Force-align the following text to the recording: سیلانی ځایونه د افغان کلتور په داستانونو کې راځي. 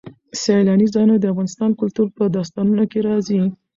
سیلانی 0.41 0.87
ځایونه 0.93 1.15
د 1.19 1.25
افغان 1.33 1.71
کلتور 1.81 2.07
په 2.17 2.23
داستانونو 2.35 2.83
کې 2.91 2.99
راځي. 3.07 3.39